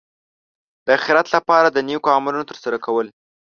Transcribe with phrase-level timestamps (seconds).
[0.85, 3.07] د اخرت لپاره د نېکو عملونو ترسره کول.